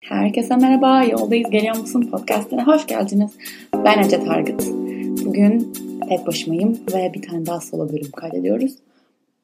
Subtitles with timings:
[0.00, 3.30] Herkese merhaba, yoldayız geliyor musun podcastine hoş geldiniz.
[3.84, 4.62] Ben Ece Targıt.
[5.24, 5.72] Bugün
[6.08, 8.74] tek başımayım ve bir tane daha solo bölüm kaydediyoruz.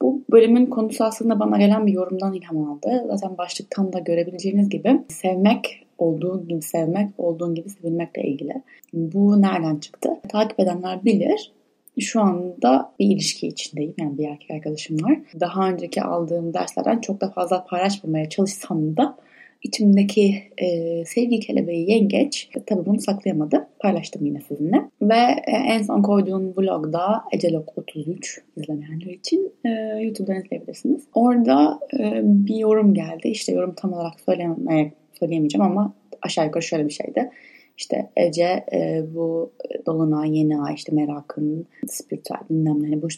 [0.03, 3.05] Bu bölümün konusu aslında bana gelen bir yorumdan ilham aldı.
[3.07, 8.63] Zaten başlıktan da görebileceğiniz gibi sevmek, olduğun gibi sevmek, olduğun gibi sevilmekle ilgili.
[8.93, 10.11] Bu nereden çıktı?
[10.29, 11.53] Takip edenler bilir.
[11.99, 13.95] Şu anda bir ilişki içindeyim.
[13.99, 15.19] Yani bir erkek arkadaşım var.
[15.41, 19.17] Daha önceki aldığım derslerden çok da fazla paylaşmamaya çalışsam da
[19.63, 23.69] içimdeki e, sevgi kelebeği yengeç tabii bunu saklayamadı.
[23.79, 24.91] Paylaştım yine sizinle.
[25.03, 29.69] Ve e, en son koyduğum vlogda Ecelok 33 izlemeyenler için e,
[30.03, 31.05] YouTube'dan izleyebilirsiniz.
[31.15, 33.29] Orada e, bir yorum geldi.
[33.29, 37.31] İşte yorum tam olarak söylemeye, söyleyemeyeceğim ama aşağı yukarı şöyle bir şeydi.
[37.79, 39.53] İşte Ece e, bu
[39.87, 43.09] Dolunay, Yeni Ay, işte merakın, spiritüel bilmem bu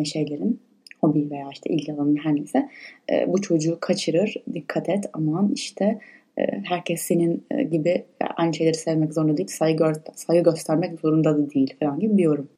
[0.00, 0.60] e, şeylerin
[1.00, 2.68] hobi veya işte ilgi alanı her neyse
[3.12, 4.34] e, bu çocuğu kaçırır.
[4.54, 5.98] Dikkat et aman işte
[6.38, 8.04] e, herkes senin e, gibi
[8.36, 9.48] aynı şeyleri sevmek zorunda değil.
[9.48, 12.48] Saygı, saygı göstermek zorunda da değil falan gibi bir yorum.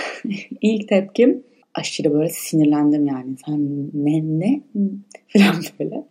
[0.60, 1.42] İlk tepkim
[1.74, 3.36] aşırı böyle sinirlendim yani.
[3.46, 4.60] Sen ne ne
[5.28, 6.04] falan böyle.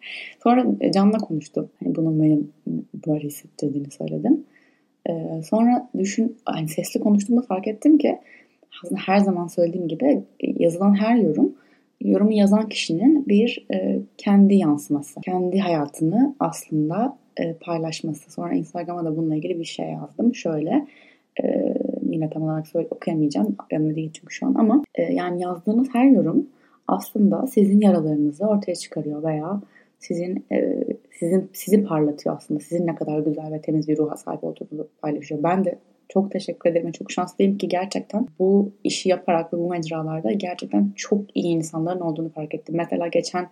[0.43, 1.69] Sonra Can'la konuştum.
[1.83, 2.51] Hani bunun benim
[3.07, 4.43] böyle hissettirdiğini söyledim.
[5.09, 8.19] Ee, sonra düşün, hani sesli konuştuğumda fark ettim ki
[8.83, 11.55] aslında her zaman söylediğim gibi yazılan her yorum
[12.05, 18.31] yorumu yazan kişinin bir e, kendi yansıması, kendi hayatını aslında e, paylaşması.
[18.31, 20.35] Sonra Instagram'a da bununla ilgili bir şey yazdım.
[20.35, 20.87] Şöyle
[21.43, 21.73] e,
[22.09, 23.55] yine tam olarak söyle okuyamayacağım.
[23.57, 26.47] Aklımda değil çünkü şu an ama e, yani yazdığınız her yorum
[26.87, 29.61] aslında sizin yaralarınızı ortaya çıkarıyor veya
[29.99, 30.83] sizin e,
[31.19, 32.59] sizin sizi parlatıyor aslında.
[32.59, 35.43] Sizin ne kadar güzel ve temiz bir ruha sahip olduğunuzu paylaşıyor.
[35.43, 36.91] Ben de çok teşekkür ederim.
[36.91, 42.29] Çok şanslıyım ki gerçekten bu işi yaparak ve bu mecralarda gerçekten çok iyi insanların olduğunu
[42.29, 42.75] fark ettim.
[42.77, 43.47] Mesela geçen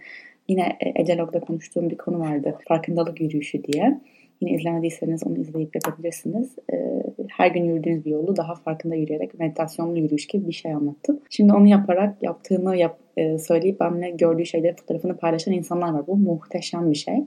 [0.47, 2.57] yine Ecelog'da konuştuğum bir konu vardı.
[2.67, 3.99] Farkındalık yürüyüşü diye.
[4.41, 6.55] Yine izlemediyseniz onu izleyip yapabilirsiniz.
[6.73, 11.19] Ee, her gün yürüdüğünüz bir yolu daha farkında yürüyerek meditasyonlu yürüyüş gibi bir şey anlattım.
[11.29, 16.07] Şimdi onu yaparak yaptığını yap, e, söyleyip benimle gördüğü şeyleri fotoğrafını paylaşan insanlar var.
[16.07, 17.23] Bu muhteşem bir şey.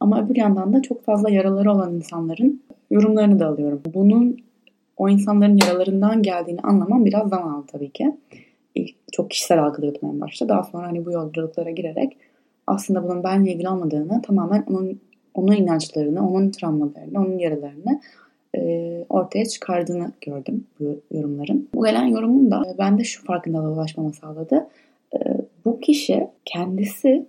[0.00, 3.82] Ama öbür yandan da çok fazla yaraları olan insanların yorumlarını da alıyorum.
[3.94, 4.36] Bunun
[4.96, 8.16] o insanların yaralarından geldiğini anlamam biraz zaman aldı tabii ki.
[8.74, 10.48] İlk çok kişisel algılıyordum en başta.
[10.48, 12.16] Daha sonra hani bu yolculuklara girerek
[12.66, 15.00] aslında bunun benimle ilgili olmadığını tamamen onun
[15.34, 18.00] onun inançlarını, onun travmalarını, onun yaralarını
[18.56, 21.68] e, ortaya çıkardığını gördüm bu yorumların.
[21.74, 24.66] Bu gelen yorumun da e, bende şu farkındalığa ulaşmamı sağladı.
[25.14, 25.18] E,
[25.64, 27.26] bu kişi kendisi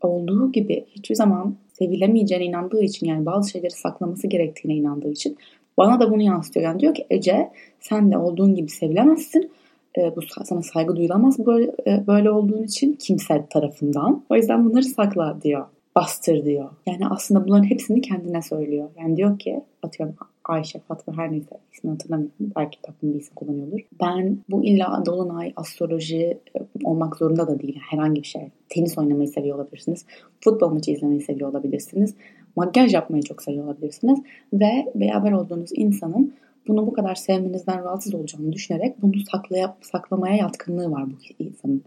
[0.00, 5.36] olduğu gibi hiçbir zaman sevilemeyeceğine inandığı için yani bazı şeyleri saklaması gerektiğine inandığı için
[5.78, 6.66] bana da bunu yansıtıyor.
[6.66, 7.50] Yani diyor ki Ece
[7.80, 9.50] sen de olduğun gibi sevilemezsin.
[9.98, 14.24] E, bu sana saygı duyulamaz böyle, e, böyle olduğun için kimse tarafından.
[14.30, 15.66] O yüzden bunları sakla diyor.
[15.96, 16.70] Bastır diyor.
[16.86, 18.88] Yani aslında bunların hepsini kendine söylüyor.
[18.98, 22.34] Yani diyor ki atıyorum Ayşe, Fatma her neyse ismini hatırlamıyorum.
[22.56, 23.80] Belki takvim bir isim kullanıyordur.
[24.00, 27.78] Ben bu illa dolunay, astroloji e, olmak zorunda da değil.
[27.90, 28.48] Herhangi bir şey.
[28.68, 30.04] Tenis oynamayı seviyor olabilirsiniz.
[30.40, 32.14] Futbol maçı izlemeyi seviyor olabilirsiniz
[32.56, 34.18] makyaj yapmayı çok seviyor olabilirsiniz.
[34.52, 36.34] Ve beraber olduğunuz insanın
[36.68, 41.82] bunu bu kadar sevmenizden rahatsız olacağını düşünerek bunu saklaya, saklamaya yatkınlığı var bu insanın.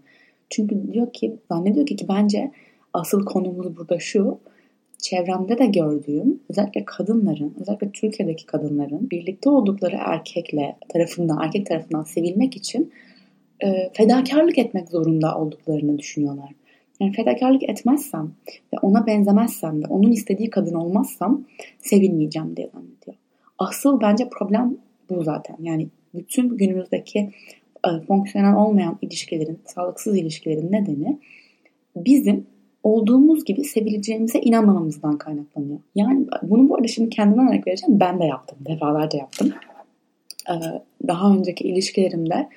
[0.50, 2.52] Çünkü diyor ki, zannediyor ki ki bence
[2.94, 4.38] asıl konumuz burada şu.
[4.98, 12.58] Çevremde de gördüğüm özellikle kadınların, özellikle Türkiye'deki kadınların birlikte oldukları erkekle tarafından, erkek tarafından sevilmek
[12.58, 12.92] için
[13.64, 16.50] e, fedakarlık etmek zorunda olduklarını düşünüyorlar.
[17.00, 18.32] Yani fedakarlık etmezsem
[18.74, 21.46] ve ona benzemezsem ve onun istediği kadın olmazsam
[21.82, 23.18] sevilmeyeceğim diye zannediyor.
[23.60, 24.78] Asıl bence problem
[25.10, 25.58] bu zaten.
[25.62, 27.32] Yani bütün günümüzdeki
[27.88, 31.20] e, fonksiyonel olmayan ilişkilerin, sağlıksız ilişkilerin nedeni
[31.96, 32.48] bizim
[32.86, 35.80] olduğumuz gibi sevileceğimize inanmamamızdan kaynaklanıyor.
[35.96, 38.00] Yani bunu bu arada şimdi kendimden örnek vereceğim.
[38.00, 38.58] Ben de yaptım.
[38.70, 39.54] Defalarca yaptım.
[40.50, 40.54] Ee,
[41.08, 42.50] daha önceki ilişkilerimde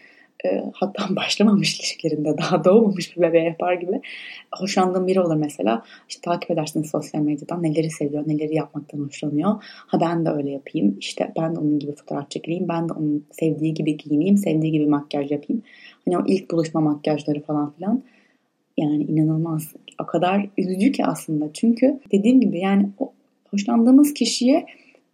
[0.45, 4.01] e, hatta başlamamış ilişkilerinde daha doğmamış bir bebeğe yapar gibi
[4.55, 5.83] hoşlandığım biri olur mesela.
[6.09, 9.63] İşte takip edersiniz sosyal medyadan neleri seviyor, neleri yapmaktan hoşlanıyor.
[9.63, 10.97] Ha ben de öyle yapayım.
[11.01, 12.69] İşte ben de onun gibi fotoğraf çekileyim.
[12.69, 14.37] Ben de onun sevdiği gibi giyineyim.
[14.37, 15.63] Sevdiği gibi makyaj yapayım.
[16.05, 18.03] Hani o ilk buluşma makyajları falan filan.
[18.77, 19.73] Yani inanılmaz.
[20.03, 21.53] O kadar üzücü ki aslında.
[21.53, 23.13] Çünkü dediğim gibi yani o
[23.51, 24.67] hoşlandığımız kişiye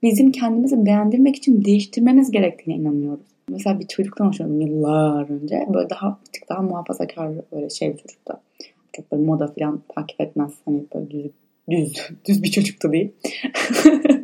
[0.03, 3.27] bizim kendimizi beğendirmek için değiştirmemiz gerektiğine inanıyoruz.
[3.49, 5.67] Mesela bir çocuktan hoşlandım yıllar önce.
[5.75, 8.35] Böyle daha bir tık daha muhafazakar böyle şey bir çocuktu.
[8.93, 10.53] Çok böyle moda falan takip etmez.
[10.65, 11.31] Hani böyle düz,
[11.71, 13.13] düz, düz bir çocuktu değil.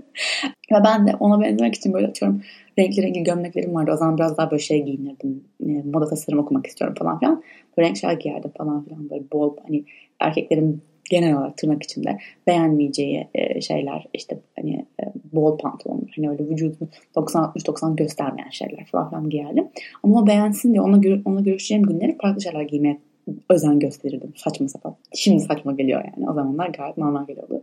[0.72, 2.43] Ve ben de ona benzemek için böyle atıyorum
[2.78, 3.90] renkli renkli gömleklerim vardı.
[3.94, 5.44] O zaman biraz daha böyle şey giyinirdim.
[5.84, 7.43] moda tasarım okumak istiyorum falan filan.
[7.76, 9.11] Böyle renk şeyler giyerdim falan filan.
[9.11, 9.84] Böyle bol hani
[10.20, 16.49] erkeklerin genel olarak tırnak içinde beğenmeyeceği e, şeyler işte hani e, bol pantolonlar hani öyle
[16.49, 19.69] vücudunu 90-60-90 göstermeyen şeyler falan filan giyerdim.
[20.02, 22.99] Ama o beğensin diye ona, ona görüşeceğim günleri farklı şeyler giymeye
[23.49, 24.32] özen gösterirdim.
[24.37, 24.96] Saçma sapan.
[25.14, 26.31] Şimdi saçma geliyor yani.
[26.31, 27.62] O zamanlar gayet normal geliyordu.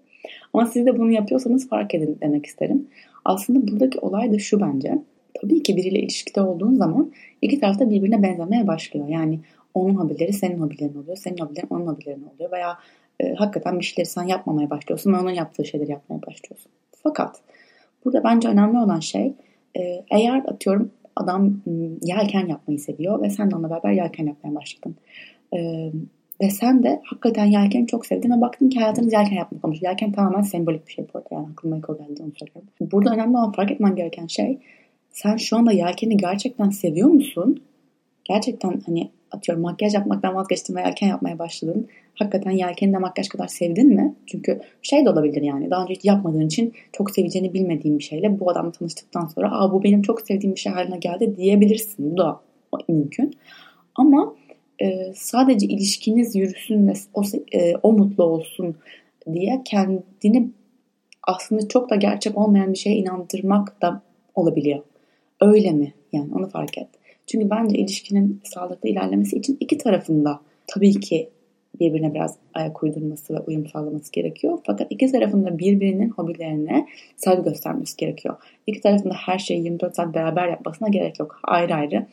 [0.54, 2.88] Ama siz de bunu yapıyorsanız fark edin demek isterim.
[3.26, 5.02] Aslında buradaki olay da şu bence.
[5.42, 7.12] Tabii ki biriyle ilişkide olduğun zaman
[7.42, 9.08] iki tarafta birbirine benzemeye başlıyor.
[9.08, 9.40] Yani
[9.74, 11.18] onun hobileri senin hobilerin oluyor.
[11.18, 12.52] Senin hobilerin onun hobilerin oluyor.
[12.52, 12.78] Veya
[13.20, 16.72] e, hakikaten bir şeyleri sen yapmamaya başlıyorsun ve onun yaptığı şeyleri yapmaya başlıyorsun.
[17.04, 17.42] Fakat
[18.06, 19.34] burada bence önemli olan şey
[19.78, 21.62] e, eğer atıyorum adam
[22.02, 24.96] yelken yapmayı seviyor ve sen de onunla beraber yelken yapmaya başladın.
[25.54, 25.92] E,
[26.42, 29.82] ve sen de hakikaten yelken çok sevdin ve baktın ki hayatınız yelken yapmak olmuş.
[29.82, 31.28] Yelken tamamen sembolik bir şey bu arada.
[31.32, 32.70] Yani aklıma ilk o geldi onu söylüyorum.
[32.82, 34.60] Burada önemli olan fark etmen gereken şey
[35.12, 37.64] sen şu anda yelkeni gerçekten seviyor musun?
[38.24, 41.88] Gerçekten hani atıyorum makyaj yapmaktan vazgeçtin ve yelken yapmaya başladın.
[42.16, 44.16] Hakikaten yelkeni de makyaj kadar sevdin mi?
[44.26, 48.40] Çünkü şey de olabilir yani daha önce hiç yapmadığın için çok seveceğini bilmediğin bir şeyle
[48.40, 52.12] bu adamla tanıştıktan sonra Aa, bu benim çok sevdiğim bir şey haline geldi diyebilirsin.
[52.12, 52.42] Bu da
[52.90, 53.34] mümkün.
[53.96, 54.34] Ama
[54.82, 57.22] e, sadece ilişkiniz yürüsün ve o,
[57.52, 58.76] e, o mutlu olsun
[59.34, 60.50] diye kendini
[61.24, 64.02] aslında çok da gerçek olmayan bir şeye inandırmak da
[64.36, 64.80] olabiliyor.
[65.42, 65.94] Öyle mi?
[66.14, 66.88] Yani onu fark et.
[67.28, 71.30] Çünkü bence ilişkinin sağlıklı ilerlemesi için iki tarafında tabii ki
[71.80, 74.60] birbirine biraz ayak uydurması ve uyum sağlaması gerekiyor.
[74.66, 76.88] Fakat iki tarafında birbirinin hobilerine
[77.18, 78.36] saygı göstermesi gerekiyor.
[78.68, 81.40] İki tarafında her şeyi 24 saat beraber yapmasına gerek yok.
[81.44, 82.06] Ayrı ayrı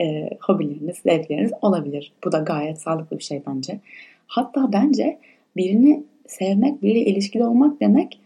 [0.00, 2.12] e, hobileriniz, zevkleriniz olabilir.
[2.24, 3.80] Bu da gayet sağlıklı bir şey bence.
[4.26, 5.18] Hatta bence
[5.56, 8.18] birini sevmek, biriyle ilişkili olmak demek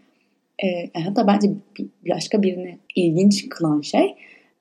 [0.65, 1.49] e, hatta bence
[1.79, 4.15] bir, başka birini ilginç kılan şey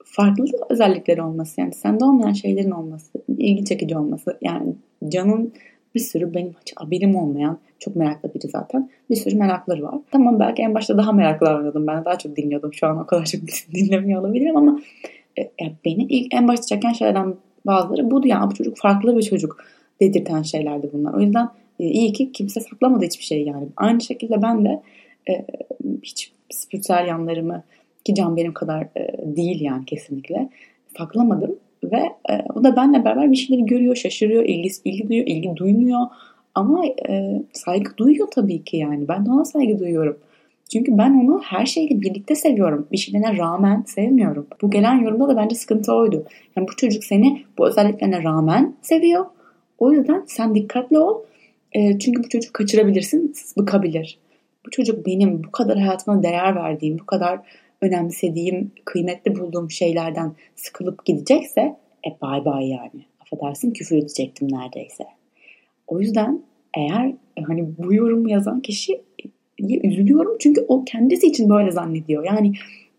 [0.05, 1.61] farklı özellikleri olması.
[1.61, 4.37] Yani sende olmayan şeylerin olması, ilgi çekici olması.
[4.41, 4.75] Yani
[5.09, 5.53] Can'ın
[5.95, 8.89] bir sürü benim hiç haberim olmayan çok meraklı biri zaten.
[9.09, 9.95] Bir sürü merakları var.
[10.11, 11.87] Tamam belki en başta daha meraklı davranıyordum.
[11.87, 12.73] Ben daha çok dinliyordum.
[12.73, 13.41] Şu an o kadar çok
[13.73, 17.35] dinlemiyor olabilirim ama e, yani beni ilk en başta çeken şeylerden
[17.65, 19.57] bazıları budu yani bu çocuk farklı bir çocuk
[20.01, 21.13] dedirten şeylerdi bunlar.
[21.13, 21.49] O yüzden
[21.79, 23.67] e, iyi ki kimse saklamadı hiçbir şey yani.
[23.77, 24.81] Aynı şekilde ben de
[25.29, 25.45] e,
[26.03, 27.63] hiç spiritüel yanlarımı
[28.05, 30.49] ki Can benim kadar e, değil yani kesinlikle
[30.97, 35.55] saklamadım ve e, o da benle beraber bir şeyleri görüyor, şaşırıyor, ilgi, ilgi duyuyor, ilgi
[35.55, 36.07] duymuyor
[36.55, 39.07] ama e, saygı duyuyor tabii ki yani.
[39.07, 40.17] Ben de ona saygı duyuyorum.
[40.71, 42.87] Çünkü ben onu her şeyle birlikte seviyorum.
[42.91, 44.47] Bir şeylerine rağmen sevmiyorum.
[44.61, 46.25] Bu gelen yorumda da bence sıkıntı oydu.
[46.55, 49.25] Yani bu çocuk seni bu özelliklerine rağmen seviyor.
[49.77, 51.21] O yüzden sen dikkatli ol.
[51.73, 54.19] E, çünkü bu çocuk kaçırabilirsin, bıkabilir.
[54.65, 57.39] Bu çocuk benim bu kadar hayatıma değer verdiğim, bu kadar
[57.81, 61.61] önemsediğim, kıymetli bulduğum şeylerden sıkılıp gidecekse
[62.07, 63.05] e bay bay yani.
[63.21, 65.03] Affedersin küfür edecektim neredeyse.
[65.87, 66.41] O yüzden
[66.77, 67.13] eğer
[67.47, 69.01] hani bu yorum yazan kişi
[69.59, 72.23] üzülüyorum çünkü o kendisi için böyle zannediyor.
[72.23, 72.53] Yani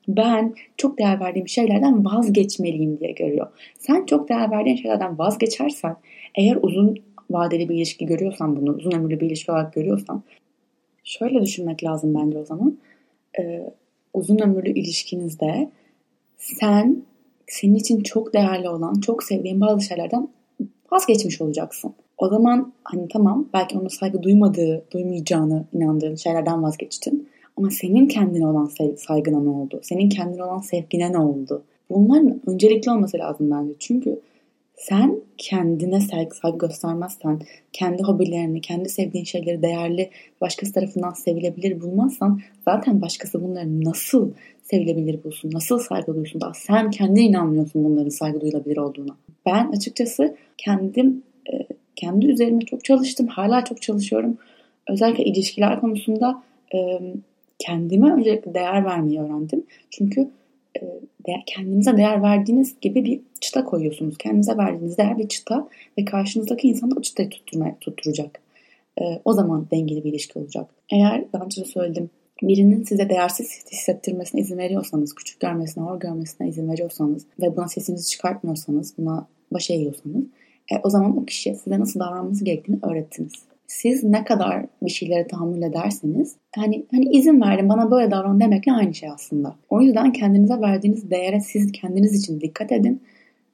[0.08, 3.46] ben çok değer verdiğim şeylerden vazgeçmeliyim diye görüyor.
[3.78, 5.96] Sen çok değer verdiğin şeylerden vazgeçersen
[6.34, 6.96] eğer uzun
[7.30, 10.22] vadeli bir ilişki görüyorsan bunu uzun ömürlü bir ilişki olarak görüyorsan
[11.04, 12.78] şöyle düşünmek lazım bence o zaman.
[13.38, 13.70] Ee,
[14.14, 15.70] uzun ömürlü ilişkinizde
[16.36, 17.02] sen
[17.46, 20.28] senin için çok değerli olan, çok sevdiğin bazı şeylerden
[20.92, 21.94] vazgeçmiş olacaksın.
[22.18, 27.28] O zaman hani tamam belki ona saygı duymadığı, duymayacağını inandığın şeylerden vazgeçtin.
[27.56, 29.80] Ama senin kendine olan saygına ne oldu?
[29.82, 31.62] Senin kendine olan sevgine ne oldu?
[31.90, 33.72] Bunların öncelikli olması lazım bence.
[33.78, 34.20] Çünkü
[34.76, 37.40] sen kendine saygı, saygı göstermezsen,
[37.72, 40.10] kendi hobilerini, kendi sevdiğin şeyleri değerli,
[40.40, 46.90] başkası tarafından sevilebilir bulmazsan zaten başkası bunları nasıl sevilebilir bulsun, nasıl saygı duysun daha sen
[46.90, 49.16] kendine inanmıyorsun bunların saygı duyulabilir olduğuna.
[49.46, 53.26] Ben açıkçası kendim e, kendi üzerime çok çalıştım.
[53.26, 54.38] Hala çok çalışıyorum.
[54.88, 56.42] Özellikle ilişkiler konusunda
[56.74, 57.00] e,
[57.58, 59.64] kendime öncelikle değer vermeyi öğrendim.
[59.90, 60.28] Çünkü
[60.76, 60.82] e,
[61.46, 64.18] kendinize değer verdiğiniz gibi bir çıta koyuyorsunuz.
[64.18, 68.40] Kendinize verdiğiniz değer bir çıta ve karşınızdaki insan da o çıtayı tutturmaya, tutturacak.
[69.00, 70.66] E, o zaman dengeli bir ilişki olacak.
[70.92, 72.10] Eğer daha önce söyledim
[72.42, 78.10] birinin size değersiz hissettirmesine izin veriyorsanız, küçük görmesine, hor görmesine izin veriyorsanız ve buna sesinizi
[78.10, 80.24] çıkartmıyorsanız, buna baş eğiyorsanız
[80.72, 83.32] e, o zaman o kişiye size nasıl davranması gerektiğini öğrettiniz
[83.66, 88.72] siz ne kadar bir şeylere tahammül ederseniz hani hani izin verdim bana böyle davran demekle
[88.72, 89.54] aynı şey aslında.
[89.70, 93.02] O yüzden kendinize verdiğiniz değere siz kendiniz için dikkat edin.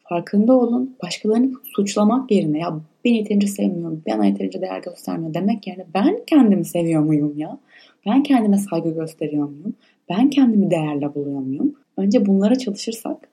[0.09, 0.97] Farkında olun.
[1.03, 6.65] Başkalarını suçlamak yerine ya beni yeterince sevmiyor, bana yeterince değer göstermiyor demek yerine ben kendimi
[6.65, 7.59] seviyor muyum ya?
[8.07, 9.75] Ben kendime saygı gösteriyor muyum?
[10.11, 11.75] Ben kendimi değerli buluyor muyum?
[11.97, 13.29] Önce bunlara çalışırsak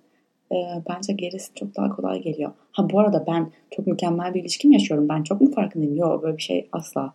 [0.51, 0.55] e,
[0.89, 2.51] bence gerisi çok daha kolay geliyor.
[2.71, 5.09] Ha bu arada ben çok mükemmel bir ilişkim yaşıyorum.
[5.09, 5.95] Ben çok mu farkındayım?
[5.97, 7.13] Yok böyle bir şey asla.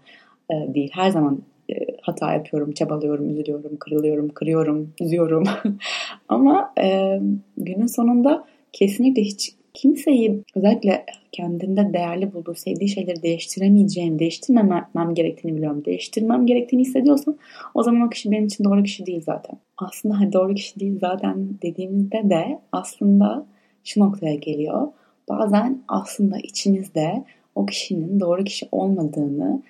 [0.51, 0.91] e, değil.
[0.95, 5.45] Her zaman e, hata yapıyorum, çabalıyorum, üzülüyorum, kırılıyorum, kırıyorum, üzüyorum.
[6.29, 7.21] Ama e,
[7.57, 15.85] günün sonunda kesinlikle hiç kimseyi özellikle kendinde değerli bulduğu, sevdiği şeyleri değiştiremeyeceğini, değiştirmemem gerektiğini biliyorum.
[15.85, 17.37] Değiştirmem gerektiğini hissediyorsam
[17.75, 19.59] o zaman o kişi benim için doğru kişi değil zaten.
[19.77, 23.47] Aslında hani doğru kişi değil zaten dediğimizde de aslında
[23.85, 24.89] şu noktaya geliyor.
[25.29, 29.63] Bazen aslında içimizde o kişinin doğru kişi olmadığını,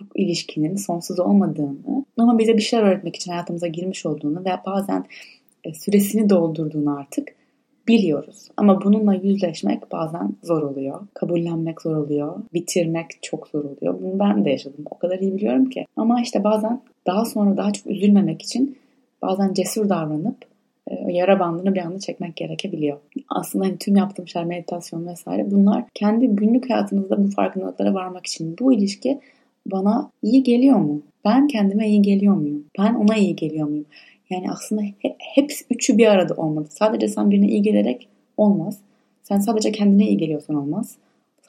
[0.00, 5.04] bu ilişkinin sonsuz olmadığını ama bize bir şeyler öğretmek için hayatımıza girmiş olduğunu ve bazen
[5.64, 7.37] e, süresini doldurduğunu artık
[7.88, 8.48] biliyoruz.
[8.56, 11.00] Ama bununla yüzleşmek bazen zor oluyor.
[11.14, 12.36] Kabullenmek zor oluyor.
[12.54, 14.00] Bitirmek çok zor oluyor.
[14.02, 14.84] Bunu ben de yaşadım.
[14.90, 15.86] O kadar iyi biliyorum ki.
[15.96, 18.78] Ama işte bazen daha sonra daha çok üzülmemek için
[19.22, 20.36] bazen cesur davranıp
[20.90, 22.98] e, yara bandını bir anda çekmek gerekebiliyor.
[23.28, 28.56] Aslında hani tüm yaptığım şeyler meditasyon vesaire bunlar kendi günlük hayatımızda bu farkındalıklara varmak için
[28.60, 29.20] bu ilişki
[29.66, 31.02] bana iyi geliyor mu?
[31.24, 32.64] Ben kendime iyi geliyor muyum?
[32.78, 33.86] Ben ona iyi geliyor muyum?
[34.30, 36.66] Yani aslında he, hepsi üçü bir arada olmalı.
[36.70, 38.78] Sadece sen birine iyi gelerek olmaz.
[39.22, 40.96] Sen sadece kendine iyi geliyorsan olmaz.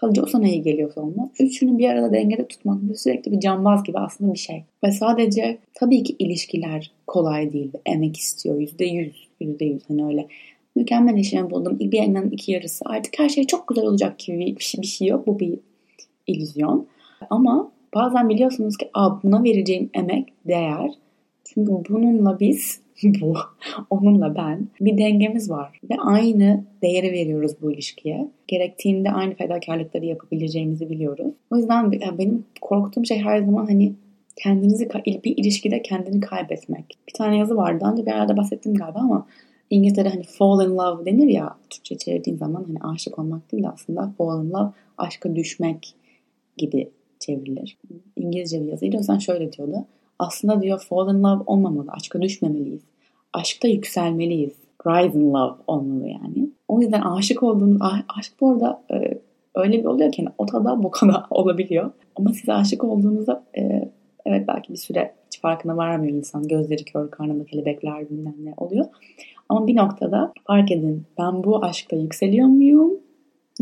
[0.01, 1.29] Sadece o sana iyi geliyorsa olmaz.
[1.39, 4.63] Üçünü bir arada dengede tutmak sürekli bir cambaz gibi aslında bir şey.
[4.83, 7.71] Ve sadece tabii ki ilişkiler kolay değil.
[7.85, 8.59] Emek istiyor.
[8.59, 9.27] Yüzde yüz.
[9.41, 9.81] Yüzde yüz.
[9.89, 10.27] Hani öyle
[10.75, 11.79] mükemmel eşimi buldum.
[11.79, 12.85] Bir yandan iki yarısı.
[12.87, 15.27] Artık her şey çok güzel olacak gibi bir şey, bir şey yok.
[15.27, 15.59] Bu bir
[16.27, 16.87] illüzyon.
[17.29, 20.91] Ama bazen biliyorsunuz ki Aa, buna vereceğim emek değer.
[21.53, 22.81] Çünkü bununla biz
[23.21, 23.33] bu,
[23.89, 28.29] onunla ben bir dengemiz var ve aynı değeri veriyoruz bu ilişkiye.
[28.47, 31.33] Gerektiğinde aynı fedakarlıkları yapabileceğimizi biliyoruz.
[31.51, 33.93] O yüzden benim korktuğum şey her zaman hani
[34.35, 36.97] kendinizi bir ilişkide kendini kaybetmek.
[37.07, 37.79] Bir tane yazı vardı.
[37.81, 39.27] Daha önce bir yerde bahsettim galiba ama
[39.69, 43.69] İngilizce'de hani fall in love denir ya Türkçe çevirdiğin zaman hani aşık olmak değil de
[43.69, 45.93] aslında fall in love aşka düşmek
[46.57, 46.89] gibi
[47.19, 47.77] çevrilir.
[48.15, 48.95] İngilizce bir yazıydı.
[48.95, 49.85] O yüzden şöyle diyordu.
[50.19, 51.85] Aslında diyor fall in love olmamalı.
[51.89, 52.81] Aşka düşmemeliyiz.
[53.33, 54.53] Aşkta yükselmeliyiz.
[54.87, 56.49] Rise in love olmalı yani.
[56.67, 57.81] O yüzden aşık olduğunuz,
[58.17, 59.19] aşk bu arada e,
[59.55, 61.91] öyle bir oluyor ki o da bu kadar olabiliyor.
[62.15, 63.89] Ama siz aşık olduğunuzda e,
[64.25, 66.47] evet belki bir süre hiç farkına varmıyor insan.
[66.47, 68.85] Gözleri kör, karnında kelebekler bilmem ne oluyor.
[69.49, 72.91] Ama bir noktada fark edin ben bu aşkta yükseliyor muyum,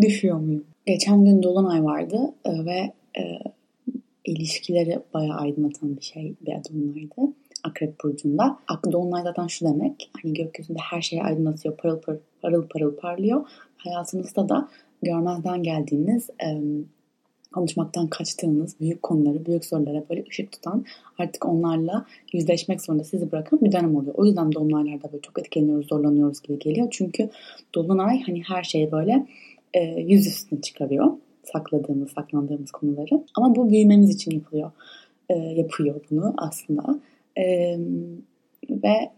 [0.02, 0.64] düşüyor muyum?
[0.86, 2.94] Geçen gün Dolunay vardı e, ve
[4.28, 7.34] ilişkileri bayağı aydınlatan bir şey bir dolunaydı.
[7.64, 8.60] Akrep Burcu'nda.
[8.92, 10.10] Dolunay zaten şu demek.
[10.24, 11.78] Hani gökyüzünde her şeyi aydınlatıyor.
[11.78, 13.48] Parıl parıl, parıl parıl parlıyor.
[13.78, 14.70] Hayatınızda da
[15.04, 16.48] görmezden geldiğiniz e,
[17.54, 20.86] konuşmaktan kaçtığınız büyük konuları, büyük sorulara böyle ışık tutan,
[21.18, 24.16] artık onlarla yüzleşmek zorunda sizi bırakan bir dönem oluyor.
[24.18, 26.88] O yüzden dolunaylarda böyle çok etkileniyoruz, zorlanıyoruz gibi geliyor.
[26.92, 27.30] Çünkü
[27.76, 29.28] dolunay hani her şeyi böyle
[29.74, 31.12] e, yüz üstüne çıkarıyor
[31.58, 33.24] sakladığımız, saklandığımız konuları.
[33.36, 34.72] Ama bu büyümemiz için yapılıyor.
[35.30, 37.00] E, yapıyor bunu aslında.
[37.38, 37.78] E,
[38.70, 39.12] ve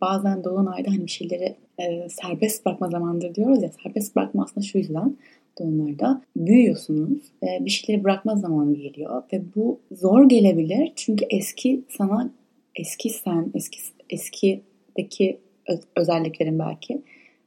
[0.00, 3.70] bazen Dolunay'da hani bir şeyleri e, serbest bırakma zamandır diyoruz ya.
[3.82, 5.16] Serbest bırakma aslında şu yüzden
[5.58, 9.22] Dolunay'da büyüyorsunuz ve bir şeyleri bırakma zamanı geliyor.
[9.32, 12.30] Ve bu zor gelebilir çünkü eski sana
[12.74, 13.78] eski sen, eski
[14.10, 15.38] eskideki
[15.96, 17.02] özelliklerin belki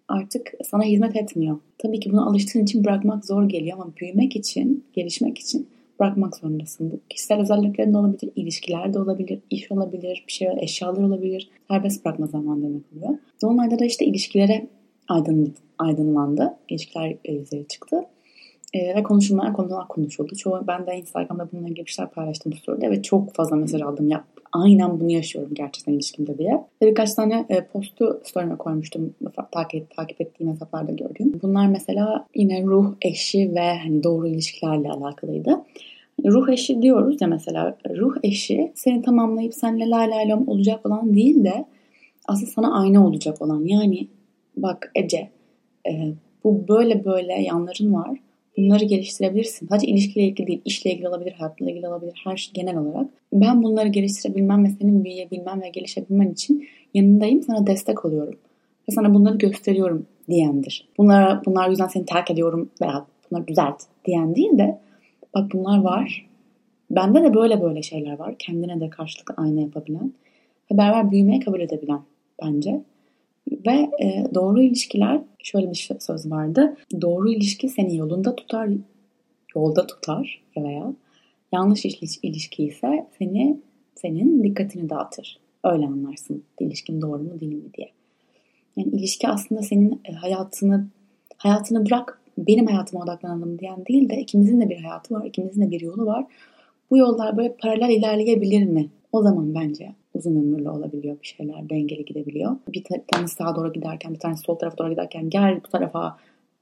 [0.08, 1.58] artık sana hizmet etmiyor.
[1.78, 5.68] Tabii ki buna alıştığın için bırakmak zor geliyor ama büyümek için, gelişmek için
[6.00, 6.92] bırakmak zorundasın.
[6.92, 11.50] Bu kişisel özelliklerin de olabilir, ilişkiler de olabilir, iş olabilir, bir şey, eşyalar olabilir.
[11.68, 13.20] Serbest bırakma zamanı demek oluyor.
[13.42, 14.68] Dolunayda da işte ilişkilere
[15.08, 16.54] aydın, aydınlandı.
[16.70, 18.06] İlişkiler yüzeye çıktı.
[18.74, 20.36] E, ve konuşulmayan konular konuşuldu.
[20.36, 23.82] Çoğu ben de Instagram'da bununla ilgili bir şeyler paylaştım bu soruda ve çok fazla mesaj
[23.82, 24.10] aldım.
[24.10, 26.64] Ya aynen bunu yaşıyorum gerçekten ilişkimde diye.
[26.82, 29.14] Ve birkaç tane e, postu story'me koymuştum
[29.52, 31.42] takip, takip ettiğim hesaplarda gördüğüm.
[31.42, 35.50] Bunlar mesela yine ruh eşi ve hani doğru ilişkilerle alakalıydı.
[36.22, 40.86] Hani ruh eşi diyoruz ya mesela ruh eşi seni tamamlayıp seninle lay lay lom olacak
[40.86, 41.66] olan değil de
[42.28, 43.66] aslında sana ayna olacak olan.
[43.66, 44.08] Yani
[44.58, 45.30] bak Ece
[45.88, 48.20] e, bu böyle böyle yanların var
[48.58, 49.68] Bunları geliştirebilirsin.
[49.68, 53.08] Sadece ilişkiyle ilgili değil, işle ilgili olabilir, hayatla ilgili olabilir, her şey genel olarak.
[53.34, 58.40] Ben bunları geliştirebilmem ve senin büyüyebilmem ve gelişebilmen için yanındayım, sana destek oluyorum.
[58.90, 60.88] Ve sana bunları gösteriyorum diyendir.
[60.98, 64.80] Bunlar, bunlar yüzden seni terk ediyorum veya bunları düzelt diyen değil de
[65.36, 66.26] bak bunlar var.
[66.92, 68.36] Bende de böyle böyle şeyler var.
[68.40, 70.14] Kendine de karşılıklı ayna yapabilen
[70.72, 72.02] ve beraber büyümeye kabul edebilen
[72.44, 72.82] bence.
[73.68, 76.78] Ve e, doğru ilişkiler şöyle bir söz vardı.
[77.02, 78.70] Doğru ilişki seni yolunda tutar,
[79.56, 80.94] yolda tutar veya
[81.52, 81.86] yanlış
[82.24, 83.58] ilişki ise seni
[83.96, 85.40] senin dikkatini dağıtır.
[85.64, 87.90] Öyle anlarsın ilişkin doğru mu değil mi diye.
[88.78, 90.88] Yani ilişki aslında senin e, hayatını
[91.38, 95.72] hayatını bırak benim hayatıma odaklanalım diyen değil de ikimizin de bir hayatı var, ikimizin de
[95.72, 96.26] bir yolu var.
[96.92, 98.90] Bu yollar böyle paralel ilerleyebilir mi?
[99.12, 101.70] O zaman bence uzun ömürlü olabiliyor bir şeyler.
[101.70, 102.56] Dengeli gidebiliyor.
[102.68, 106.18] Bir tanesi sağa doğru giderken bir tanesi sol tarafa doğru giderken gel bu tarafa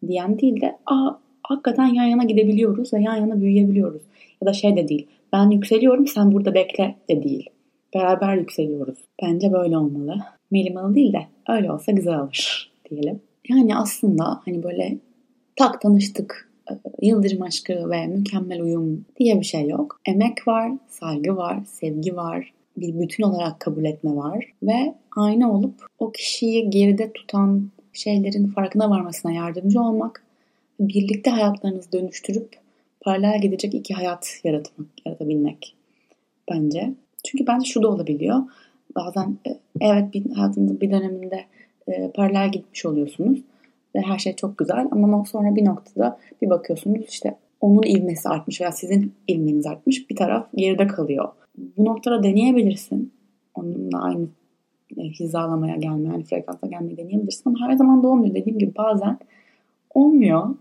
[0.07, 1.11] diyen değil de aa
[1.43, 4.01] hakikaten yan yana gidebiliyoruz ve yan yana büyüyebiliyoruz.
[4.41, 5.07] Ya da şey de değil.
[5.33, 7.49] Ben yükseliyorum sen burada bekle de değil.
[7.95, 8.97] Beraber yükseliyoruz.
[9.23, 10.17] Bence böyle olmalı.
[10.51, 13.19] Melimalı değil de öyle olsa güzel olur diyelim.
[13.49, 14.97] Yani aslında hani böyle
[15.55, 16.51] tak tanıştık,
[17.01, 20.01] yıldırım aşkı ve mükemmel uyum diye bir şey yok.
[20.05, 25.73] Emek var, saygı var, sevgi var, bir bütün olarak kabul etme var ve aynı olup
[25.99, 30.23] o kişiyi geride tutan şeylerin farkına varmasına yardımcı olmak,
[30.79, 32.59] birlikte hayatlarınızı dönüştürüp
[33.01, 35.75] paralel gidecek iki hayat yaratmak, yaratabilmek
[36.51, 36.93] bence.
[37.25, 38.39] Çünkü bence şu da olabiliyor.
[38.95, 41.45] Bazen e, evet bir hayatınızın bir döneminde
[41.87, 43.39] e, paralel gitmiş oluyorsunuz
[43.95, 48.61] ve her şey çok güzel ama sonra bir noktada bir bakıyorsunuz işte onun ivmesi artmış
[48.61, 51.29] veya sizin ivmeniz artmış bir taraf geride kalıyor.
[51.77, 53.13] Bu noktada deneyebilirsin.
[53.55, 54.27] Onunla aynı
[54.97, 58.35] e, hizalamaya gelmeye, aynı frekansa gelmeyi deneyebilirsin ama her zaman da olmuyor.
[58.35, 59.19] Dediğim gibi bazen
[59.93, 60.55] olmuyor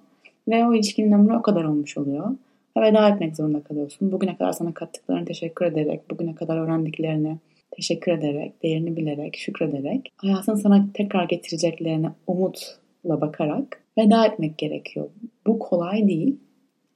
[0.49, 2.37] ve o ilişkinin ömrü o kadar olmuş oluyor.
[2.77, 4.13] Ve veda etmek zorunda kalıyorsun.
[4.13, 7.37] Bugüne kadar sana kattıklarını teşekkür ederek, bugüne kadar öğrendiklerini
[7.71, 15.09] teşekkür ederek, değerini bilerek, şükrederek, hayatın sana tekrar getireceklerine umutla bakarak veda etmek gerekiyor.
[15.47, 16.37] Bu kolay değil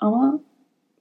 [0.00, 0.40] ama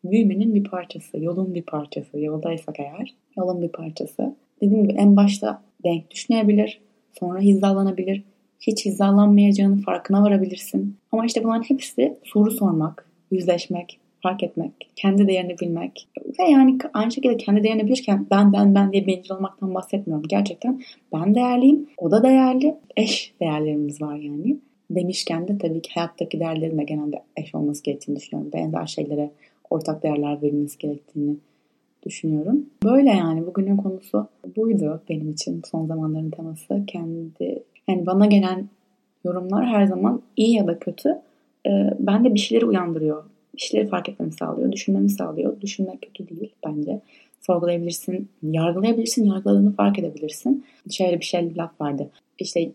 [0.03, 4.35] büyümenin bir parçası, yolun bir parçası, yoldaysak eğer yolun bir parçası.
[4.61, 6.81] Dediğim gibi en başta denk düşmeyebilir,
[7.19, 8.23] sonra hizalanabilir,
[8.59, 10.97] hiç hizalanmayacağını farkına varabilirsin.
[11.11, 16.07] Ama işte bunların hepsi soru sormak, yüzleşmek, fark etmek, kendi değerini bilmek
[16.39, 20.27] ve yani aynı şekilde kendi değerini bilirken ben ben ben diye bencil olmaktan bahsetmiyorum.
[20.27, 20.81] Gerçekten
[21.13, 24.57] ben değerliyim, o da değerli, eş değerlerimiz var yani.
[24.89, 28.51] Demişken de tabii ki hayattaki değerlerin de genelde eş olması gerektiğini düşünüyorum.
[28.53, 29.31] Benzer şeylere
[29.73, 31.35] ortak değerler verilmesi gerektiğini
[32.05, 32.65] düşünüyorum.
[32.83, 36.85] Böyle yani bugünün konusu buydu benim için son zamanların teması.
[36.87, 38.67] Kendi yani bana gelen
[39.25, 41.09] yorumlar her zaman iyi ya da kötü
[41.67, 41.69] e,
[41.99, 43.23] bende bir şeyleri uyandırıyor.
[43.55, 45.61] Bir şeyleri fark etmemi sağlıyor, düşünmemi sağlıyor.
[45.61, 47.01] Düşünmek kötü değil bence.
[47.41, 50.65] Sorgulayabilirsin, yargılayabilirsin, yargıladığını fark edebilirsin.
[50.91, 52.09] Şöyle bir şey bir laf vardı.
[52.39, 52.71] İşte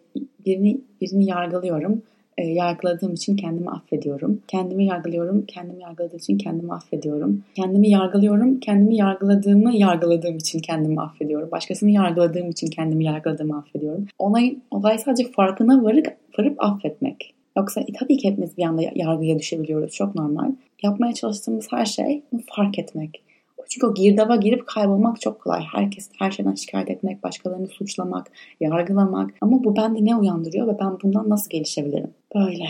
[0.46, 2.02] birini birini yargılıyorum
[2.38, 4.40] e, yargıladığım için kendimi affediyorum.
[4.48, 7.44] Kendimi yargılıyorum, kendimi yargıladığım için kendimi affediyorum.
[7.54, 11.50] Kendimi yargılıyorum, kendimi yargıladığımı yargıladığım için kendimi affediyorum.
[11.50, 14.06] Başkasını yargıladığım için kendimi yargıladığımı affediyorum.
[14.18, 16.06] Olay, olay sadece farkına varıp,
[16.38, 17.34] varıp affetmek.
[17.56, 19.92] Yoksa tabii ki hepimiz bir anda yargıya düşebiliyoruz.
[19.92, 20.52] Çok normal.
[20.82, 22.22] Yapmaya çalıştığımız her şey
[22.56, 23.22] fark etmek.
[23.68, 25.62] Çünkü o girdaba girip kaybolmak çok kolay.
[25.72, 29.34] Herkes her şeyden şikayet etmek, başkalarını suçlamak, yargılamak.
[29.40, 32.10] Ama bu bende ne uyandırıyor ve ben bundan nasıl gelişebilirim?
[32.34, 32.64] Böyle.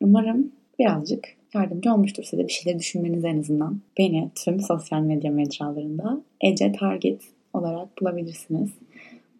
[0.00, 3.80] Umarım birazcık yardımcı olmuştur size bir şeyler düşünmeniz en azından.
[3.98, 7.20] Beni tüm sosyal medya mecralarında Ece Target
[7.52, 8.70] olarak bulabilirsiniz.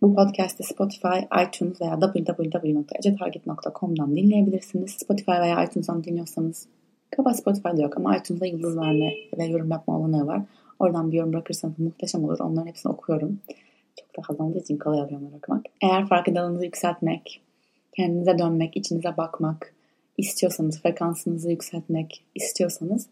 [0.02, 4.90] Bu podcast'i Spotify, iTunes veya www.ecetarget.com'dan dinleyebilirsiniz.
[4.90, 6.66] Spotify veya iTunes'dan dinliyorsanız
[7.10, 10.42] Kaba Spotify'da yok ama iTunes'da yıldız verme ve yorum yapma olanağı var.
[10.78, 12.40] Oradan bir yorum bırakırsanız muhteşem olur.
[12.40, 13.40] Onların hepsini okuyorum.
[14.00, 15.66] Çok da kazandığı için kolay alıyorum okumak.
[15.82, 17.42] Eğer farkındalığınızı yükseltmek,
[17.96, 19.74] kendinize dönmek, içinize bakmak
[20.18, 23.06] istiyorsanız, frekansınızı yükseltmek istiyorsanız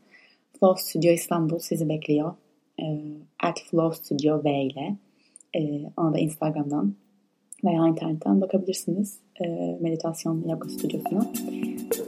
[0.60, 2.34] Flow Studio İstanbul sizi bekliyor.
[2.80, 2.84] E,
[3.42, 4.96] at Flow Studio V ile.
[5.56, 6.94] E, ona da Instagram'dan
[7.64, 9.18] veya internetten bakabilirsiniz.
[9.44, 9.46] E,
[9.80, 11.32] meditasyon yoga stüdyosuna.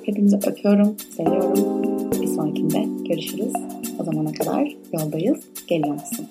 [0.05, 1.83] Hepinizi öpüyorum, seviyorum.
[2.23, 3.53] Bir sonrakinde görüşürüz.
[3.99, 5.39] O zamana kadar yoldayız.
[5.67, 6.27] Geliyor musun?